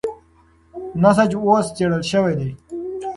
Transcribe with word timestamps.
نسج 1.01 1.31
اوس 1.43 1.65
څېړل 1.75 2.03
شوی 2.11 2.33
دی. 2.39 2.51